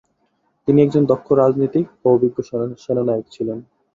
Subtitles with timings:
[0.67, 2.37] তিনি একজন দক্ষ রাজনীতিক ও অভিজ্ঞ
[2.83, 3.57] সেনানায়ক ছিলেন।